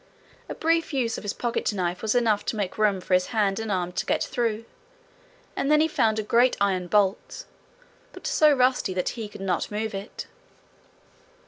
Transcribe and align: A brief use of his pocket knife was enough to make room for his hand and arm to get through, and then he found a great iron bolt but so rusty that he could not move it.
A 0.49 0.55
brief 0.55 0.93
use 0.93 1.19
of 1.19 1.23
his 1.23 1.31
pocket 1.33 1.71
knife 1.71 2.01
was 2.01 2.15
enough 2.15 2.43
to 2.45 2.55
make 2.55 2.79
room 2.79 3.01
for 3.01 3.13
his 3.13 3.27
hand 3.27 3.59
and 3.59 3.71
arm 3.71 3.91
to 3.91 4.05
get 4.07 4.23
through, 4.23 4.65
and 5.55 5.69
then 5.69 5.79
he 5.79 5.87
found 5.87 6.17
a 6.17 6.23
great 6.23 6.57
iron 6.59 6.87
bolt 6.87 7.45
but 8.11 8.25
so 8.25 8.51
rusty 8.51 8.95
that 8.95 9.09
he 9.09 9.29
could 9.29 9.41
not 9.41 9.69
move 9.69 9.93
it. 9.93 10.25